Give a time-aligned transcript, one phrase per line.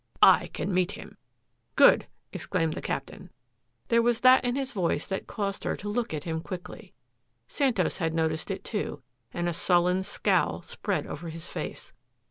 [0.23, 1.15] I can meet him!"
[1.75, 3.29] "Good," exclaimed the Captain.
[3.89, 6.95] There was that in his voice that caused her to look at him quickly.
[7.47, 11.93] Santos had noticed it, too, and a sullen scowl spread over his face.